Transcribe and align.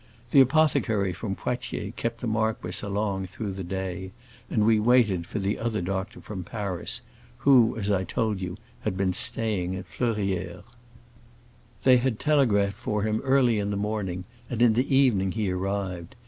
The 0.31 0.41
apothecary 0.41 1.13
from 1.13 1.35
Poitiers 1.35 1.93
kept 1.95 2.21
the 2.21 2.25
marquis 2.25 2.83
along 2.83 3.27
through 3.27 3.53
the 3.53 3.63
day, 3.63 4.13
and 4.49 4.65
we 4.65 4.79
waited 4.79 5.27
for 5.27 5.37
the 5.37 5.59
other 5.59 5.79
doctor 5.79 6.19
from 6.21 6.43
Paris, 6.43 7.03
who, 7.37 7.77
as 7.77 7.91
I 7.91 8.03
told 8.03 8.41
you, 8.41 8.57
had 8.79 8.97
been 8.97 9.13
staying 9.13 9.75
at 9.75 9.85
Fleurières. 9.87 10.63
They 11.83 11.97
had 11.97 12.17
telegraphed 12.17 12.77
for 12.77 13.03
him 13.03 13.21
early 13.23 13.59
in 13.59 13.69
the 13.69 13.77
morning, 13.77 14.23
and 14.49 14.59
in 14.59 14.73
the 14.73 14.95
evening 14.95 15.33
he 15.33 15.51
arrived. 15.51 16.15